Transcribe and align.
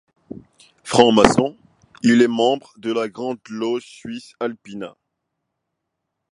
Franc-maçon, 0.83 1.55
il 2.01 2.23
est 2.23 2.27
membre 2.27 2.71
de 2.77 2.91
la 2.91 3.07
Grande 3.07 3.37
Loge 3.51 3.85
suisse 3.85 4.33
Alpina. 4.39 4.97